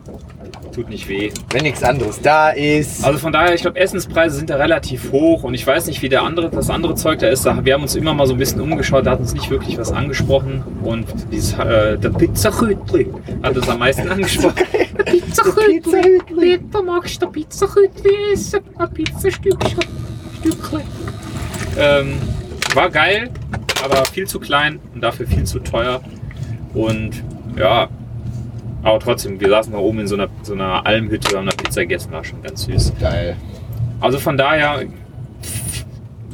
[0.72, 1.32] tut nicht weh.
[1.50, 3.04] Wenn nichts anderes da ist.
[3.04, 6.10] Also von daher, ich glaube, Essenspreise sind da relativ hoch und ich weiß nicht, wie
[6.10, 7.46] der andere, das andere Zeug da ist.
[7.46, 9.92] Wir haben uns immer mal so ein bisschen umgeschaut, da hat uns nicht wirklich was
[9.92, 13.08] angesprochen und dieses, äh, der Pizzachütli
[13.44, 14.66] hat uns am meisten angesprochen.
[15.06, 16.20] Pizzahütli.
[16.40, 18.62] Peter, magst du Pizzahütli essen?
[18.78, 19.80] Ein Pizzastückchen.
[20.40, 20.82] Stückchen.
[21.78, 22.14] Ähm,
[22.74, 23.30] war geil,
[23.84, 26.02] aber viel zu klein und dafür viel zu teuer.
[26.74, 27.24] Und
[27.58, 27.90] ja,
[28.84, 31.82] aber trotzdem, wir saßen da oben in so einer, so einer Almhütte, haben da Pizza
[31.82, 32.94] gegessen, war schon ganz süß.
[33.00, 33.36] Geil.
[34.00, 34.84] Also von daher,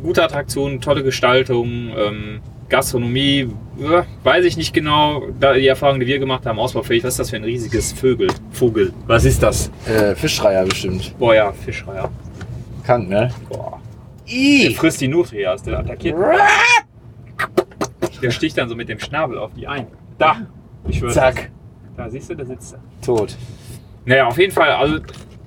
[0.02, 6.20] gute Attraktion, tolle Gestaltung, ähm, Gastronomie, ja, weiß ich nicht genau, die Erfahrung, die wir
[6.20, 8.28] gemacht haben, ausbaufähig, was ist das für ein riesiges Vögel?
[8.52, 8.94] Vogel.
[9.08, 9.72] Was ist das?
[9.88, 11.18] Äh, Fischreier bestimmt.
[11.20, 12.10] Boah ja, Fischreier.
[12.84, 13.32] Krank, ne?
[13.50, 13.80] Boah.
[14.28, 14.74] Der I.
[14.76, 16.18] frisst die Nutrias, der attackiert.
[18.22, 19.88] Der sticht dann so mit dem Schnabel auf die ein.
[20.18, 20.48] Da!
[20.88, 21.14] Ich schwöre.
[21.14, 21.52] Zack.
[21.98, 22.80] Da siehst du, da sitzt er.
[23.06, 23.36] Tot.
[24.06, 25.00] Naja, auf jeden Fall, also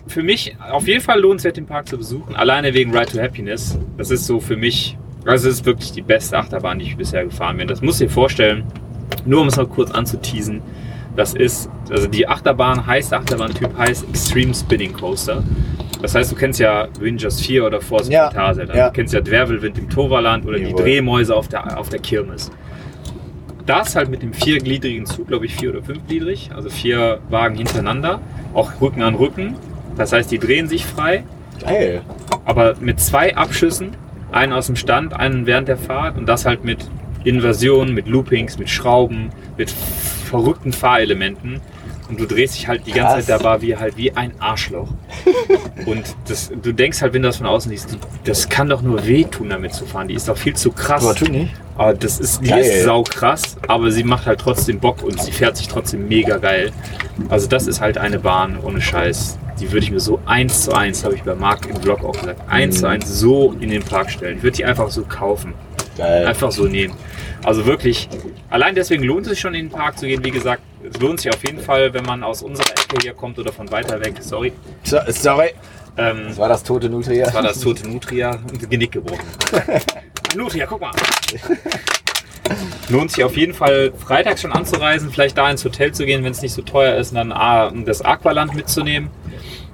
[0.07, 2.35] für mich auf jeden Fall lohnt es sich, den Park zu besuchen.
[2.35, 3.79] Alleine wegen Ride to Happiness.
[3.97, 7.25] Das ist so für mich, also es ist wirklich die beste Achterbahn, die ich bisher
[7.25, 7.69] gefahren bin.
[7.69, 8.65] Das musst du dir vorstellen,
[9.27, 10.63] nur um es mal kurz anzuteasen.
[11.17, 15.43] Das ist, also die Achterbahn heißt, Achterbahntyp heißt Extreme Spinning Coaster.
[16.01, 18.65] Das heißt, du kennst ja Rangers 4 oder Force Ja, Fantasia.
[18.75, 18.87] ja.
[18.87, 20.83] Du kennst ja Dwervelwind im Toverland oder die Jawohl.
[20.83, 22.53] Drehmäuse auf der, auf der Kirmes.
[23.69, 28.19] Das halt mit dem viergliedrigen Zug, glaube ich, vier oder fünfgliedrig, also vier Wagen hintereinander,
[28.55, 29.57] auch Rücken an Rücken.
[29.95, 31.23] Das heißt, die drehen sich frei,
[31.61, 32.01] Geil.
[32.47, 33.91] aber mit zwei Abschüssen,
[34.33, 36.89] einen aus dem Stand, einen während der Fahrt und das halt mit
[37.25, 39.29] Inversionen, mit Loopings, mit Schrauben,
[39.59, 41.61] mit verrückten Fahrelementen.
[42.09, 43.27] Und du drehst dich halt die ganze Krass.
[43.27, 44.89] Zeit dabei wie halt wie ein Arschloch.
[45.87, 49.07] und das, du denkst halt, wenn du das von außen siehst, das kann doch nur
[49.07, 50.09] wehtun, damit zu fahren.
[50.09, 51.05] Die ist doch viel zu krass.
[51.05, 51.53] Aber tu nicht.
[51.77, 52.61] Aber das ist, die Geil.
[52.63, 56.39] ist sau krass, aber sie macht halt trotzdem Bock und sie fährt sich trotzdem mega
[56.39, 56.73] geil.
[57.29, 59.39] Also das ist halt eine Bahn ohne Scheiß.
[59.61, 62.13] Die würde ich mir so eins zu eins, habe ich bei Marc im Vlog auch
[62.19, 62.81] gesagt, eins Mhm.
[62.81, 64.39] zu eins so in den Park stellen.
[64.39, 65.53] Ich würde die einfach so kaufen.
[65.97, 66.27] Geil.
[66.27, 66.95] Einfach so nehmen.
[67.45, 68.09] Also wirklich,
[68.51, 70.25] allein deswegen lohnt es sich schon in den Park zu gehen.
[70.25, 73.39] Wie gesagt, es lohnt sich auf jeden Fall, wenn man aus unserer Ecke hier kommt
[73.39, 74.15] oder von weiter weg.
[74.21, 74.53] Sorry.
[74.85, 75.51] So, sorry.
[75.97, 77.25] Ähm, Das war das tote Nutria.
[77.27, 79.25] das war das tote Nutria und Genick gebrochen.
[80.37, 80.93] Nutria, guck mal.
[82.89, 86.33] Lohnt sich auf jeden Fall, freitags schon anzureisen, vielleicht da ins Hotel zu gehen, wenn
[86.33, 89.11] es nicht so teuer ist, und dann das Aqualand mitzunehmen.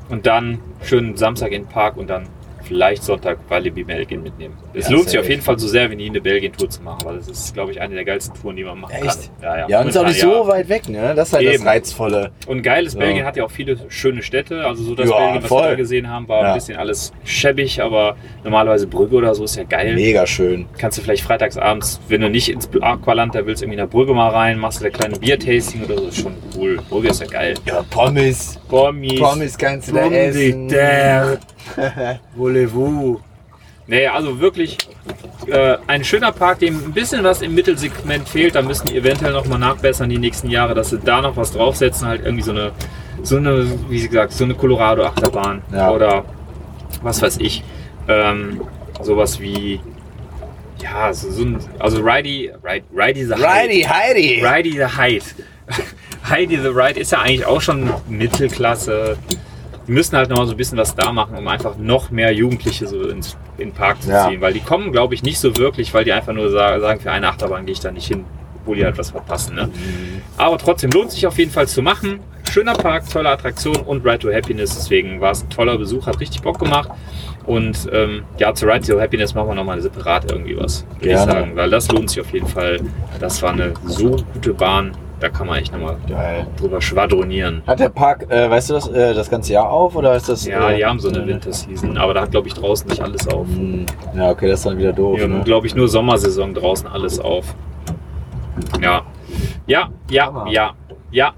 [0.09, 2.29] Und dann schön Samstag in den Park und dann
[2.65, 4.57] vielleicht Sonntag Walibi Belgien mitnehmen.
[4.73, 7.01] Es Ja, lohnt sich auf jeden Fall so sehr wie nie eine Belgien-Tour zu machen,
[7.05, 9.05] weil das ist, glaube ich, eine der geilsten Touren, die man machen Echt?
[9.07, 9.43] kann.
[9.43, 9.69] Ja, ja.
[9.69, 11.15] Ja, und ist auch nicht so weit weg, ne?
[11.15, 11.65] Das ist halt Eben.
[11.65, 12.31] das Reizvolle.
[12.47, 13.01] Und geiles Ja.
[13.01, 14.65] Belgien hat ja auch viele schöne Städte.
[14.67, 15.63] Also so das Belgien, was voll.
[15.63, 19.57] wir da gesehen haben, war ein bisschen alles schäbig, aber normalerweise Brügge oder so ist
[19.57, 19.95] ja geil.
[19.95, 20.67] Mega schön.
[20.79, 24.15] Kannst du vielleicht freitagsabends, wenn du nicht ins Aqualand da willst, irgendwie in der Brügge
[24.15, 26.79] mal rein, machst du da kleine Biertasting oder so, ist schon cool.
[26.89, 27.55] Brügge ist ja geil.
[27.67, 28.59] Ja, Pommes.
[28.69, 29.19] Pommes.
[29.21, 30.69] Pommes kannst du da essen.
[32.37, 33.21] Voulez-vous.
[33.87, 34.79] Nee, also wirklich
[35.47, 38.55] äh, ein schöner Park, dem ein bisschen was im Mittelsegment fehlt.
[38.55, 41.53] Da müssen die eventuell noch mal nachbessern die nächsten Jahre, dass sie da noch was
[41.53, 42.09] draufsetzen.
[42.09, 42.73] Halt irgendwie so eine,
[43.23, 45.63] so eine wie sie gesagt, so eine Colorado-Achterbahn.
[45.73, 45.91] Ja.
[45.91, 46.25] Oder
[47.03, 47.63] was weiß ich.
[48.09, 48.63] Ähm,
[49.03, 49.81] sowas wie,
[50.83, 53.43] ja, so, so ein, also Ridey, Ride, Ridey the Height.
[53.45, 54.43] Righty, Heidi.
[54.43, 55.25] Ridey the Height.
[56.29, 59.19] Heidi the Ride ist ja eigentlich auch schon Mittelklasse.
[59.87, 62.33] Die müssen halt noch mal so ein bisschen was da machen, um einfach noch mehr
[62.33, 64.29] Jugendliche so ins, in den Park zu Ja.
[64.29, 64.41] ziehen.
[64.41, 67.29] Weil die kommen, glaube ich, nicht so wirklich, weil die einfach nur sagen, für eine
[67.29, 68.25] Achterbahn gehe ich da nicht hin,
[68.63, 69.55] obwohl die halt was verpassen.
[69.57, 69.69] Ne?
[70.39, 72.21] Aber trotzdem lohnt sich auf jeden Fall zu machen.
[72.51, 74.75] Schöner Park, tolle Attraktion und Ride to Happiness.
[74.75, 76.89] Deswegen war es ein toller Besuch, hat richtig Bock gemacht.
[77.47, 81.19] Und ähm, ja, zu Ride to Happiness machen wir nochmal separat irgendwie was, würde ich
[81.19, 81.53] sagen.
[81.57, 82.81] Weil das lohnt sich auf jeden Fall.
[83.21, 86.47] Das war eine so gute Bahn, da kann man echt nochmal Geil.
[86.59, 87.63] drüber schwadronieren.
[87.67, 90.45] Hat der Park, äh, weißt du das, äh, das ganze Jahr auf oder ist das?
[90.47, 93.27] Ja, äh, die haben so eine Winterseason, aber da hat, glaube ich, draußen nicht alles
[93.29, 93.47] auf.
[93.47, 95.21] Hm, Ja, okay, das ist dann wieder doof.
[95.21, 95.45] Haben, ne?
[95.45, 97.55] glaube ich, nur Sommersaison draußen alles auf.
[98.83, 99.03] Ja.
[99.67, 100.47] Ja, ja, Hammer.
[100.51, 100.73] ja,
[101.11, 101.33] ja.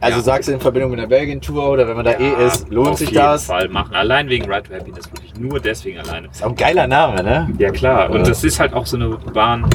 [0.00, 0.24] Also Ja.
[0.24, 2.88] sagst du in Verbindung mit der Belgien-Tour oder wenn man da Ja, eh ist, lohnt
[2.90, 3.44] auf sich jeden das?
[3.46, 3.94] Fall machen.
[3.94, 6.28] Allein wegen Ride to Happiness, wirklich nur deswegen alleine.
[6.28, 7.48] Ist auch ein geiler Name, ne?
[7.58, 8.26] Ja klar, und Ja.
[8.28, 9.66] das ist halt auch so eine Bahn,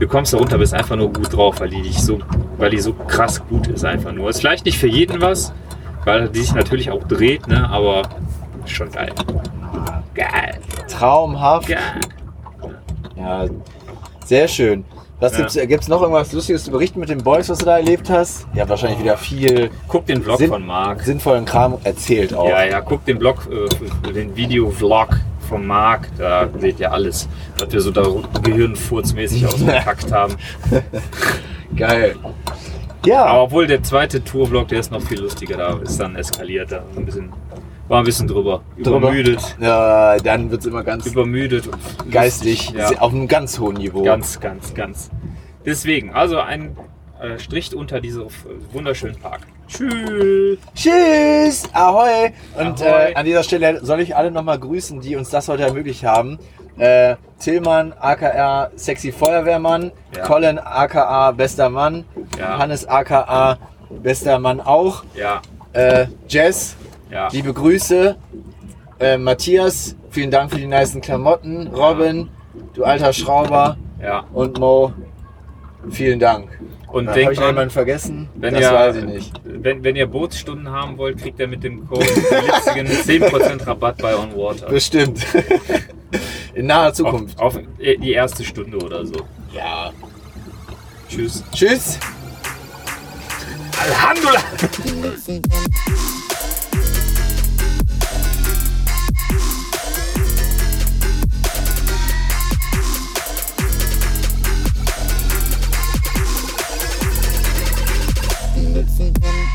[0.00, 2.18] du kommst da runter, bist einfach nur gut drauf, weil die dich so,
[2.58, 4.30] weil die so krass gut ist einfach nur.
[4.30, 5.52] Ist vielleicht nicht für jeden was,
[6.04, 8.02] weil die sich natürlich auch dreht, ne, aber
[8.66, 9.12] schon geil.
[10.14, 11.68] Geil, Traumhaft.
[11.68, 11.78] geil.
[13.16, 13.46] Ja,
[14.24, 14.84] sehr schön.
[15.20, 15.38] Was Ja.
[15.38, 18.10] gibt's, äh, gibt's noch irgendwas Lustiges zu berichten mit den Boys, was du da erlebt
[18.10, 18.46] hast?
[18.54, 21.02] Ihr habt wahrscheinlich wieder viel Guck den Vlog Sinn- von Marc.
[21.02, 22.48] sinnvollen Kram erzählt auch.
[22.48, 25.10] Ja, ja, guck den Blog, äh, den Video-Vlog
[25.52, 28.06] von Marc, da seht ihr alles, was wir so da
[28.42, 30.34] gehirnfurzmäßig ausgepackt haben.
[31.76, 32.16] Geil.
[33.04, 36.72] Ja, Aber obwohl der zweite Tour-Vlog, der ist noch viel lustiger, da ist dann eskaliert,
[36.72, 37.34] da ein bisschen,
[37.86, 42.88] war ein bisschen drüber, übermüdet, ja, dann wird's immer ganz übermüdet und geistig, ja.
[43.00, 44.04] auf einem ganz hohen Niveau.
[44.04, 45.10] Ganz, ganz, ganz.
[45.66, 46.78] Deswegen, also ein
[47.22, 48.26] äh, Strich unter diesem
[48.72, 49.42] wunderschönen Park.
[49.68, 50.58] Tschüss.
[50.74, 52.32] Tschüss, ahoi.
[52.58, 53.10] Und Ahoi.
[53.10, 56.38] Äh, an dieser Stelle soll ich alle nochmal grüßen, die uns das heute ermöglicht haben.
[56.78, 60.22] Äh, Tillmann, aka Sexy Feuerwehrmann, Ja.
[60.26, 62.04] Colin, aka Bester Mann,
[62.38, 62.58] Ja.
[62.58, 63.58] Hannes, aka
[63.90, 65.42] Bester Mann auch, Ja,
[65.74, 66.76] äh, Jess,
[67.10, 67.28] ja.
[67.30, 68.16] liebe Grüße,
[69.00, 72.30] äh, Matthias, vielen Dank für die nicen Klamotten, Robin,
[72.74, 74.24] du alter Schrauber ja.
[74.32, 74.92] und Mo,
[75.90, 76.58] vielen Dank.
[76.92, 78.28] Und Habe denkt ich jemanden vergessen?
[78.34, 79.32] Wenn das ihr, weiß ich nicht.
[79.44, 84.14] Wenn, wenn ihr Bootsstunden haben wollt, kriegt ihr mit dem Code glitzigen 10% Rabatt bei
[84.14, 84.66] On Water.
[84.66, 85.24] Bestimmt.
[86.54, 87.38] In naher Zukunft.
[87.38, 89.14] Auf, auf die erste Stunde oder so.
[89.54, 89.90] Ja.
[91.08, 91.42] Tschüss.
[91.54, 91.98] Tschüss.
[93.80, 94.42] Alhamdulillah.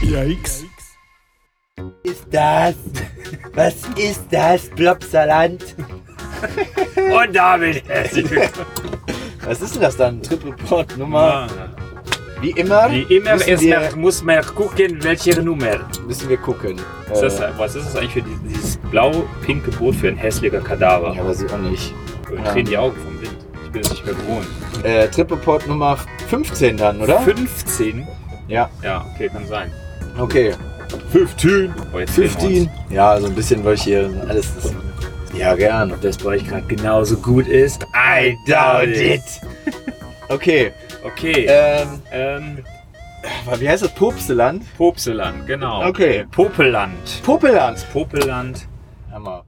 [0.08, 0.64] Yikes.
[2.04, 2.76] ist das?
[3.54, 5.76] Was ist das, Plopsaland?
[6.96, 8.66] Und damit herzlich willkommen.
[9.46, 10.22] Was ist denn das dann?
[10.22, 11.48] Trip Report Nummer?
[12.40, 15.90] Wie immer, Wie immer müssen, ist wir, man, muss man gucken, welche Nummer.
[16.06, 16.80] müssen wir gucken.
[17.12, 20.62] Ist das, Äh, was ist das eigentlich für die- dieses blau-pinke Boot für ein hässlicher
[20.62, 21.16] Kadaver?
[21.16, 21.94] ja, weiß ich auch nicht.
[22.34, 22.52] Ja.
[22.54, 23.36] drehen die Augen vom Wind.
[23.66, 24.48] Ich bin es nicht mehr gewohnt.
[24.84, 25.98] Äh, Trip Report Nummer
[26.30, 27.20] 15 dann, oder?
[27.22, 28.08] 15?
[28.48, 29.72] Ja, Ja, okay, kann sein.
[30.20, 30.54] Okay.
[31.12, 31.74] 15.
[31.94, 32.34] Oh, jetzt drehen wir uns.
[32.44, 32.70] 15.
[32.90, 34.54] Ja, so ein bisschen wollte ich hier alles.
[34.56, 34.74] Das,
[35.38, 35.92] ja, gern.
[35.92, 37.86] Ob das bei euch gerade genauso gut ist?
[37.94, 39.22] I doubt it.
[40.30, 40.72] Okay.
[41.04, 41.46] Okay.
[41.50, 42.64] Ähm, Ähm,
[43.60, 43.94] wie heißt das?
[43.94, 44.64] Popseland?
[44.78, 45.86] Popseland, genau.
[45.88, 46.26] Okay.
[46.32, 47.22] Popeland.
[47.24, 47.86] Popeland.
[47.92, 48.68] Popeland.
[49.12, 49.46] Hammer.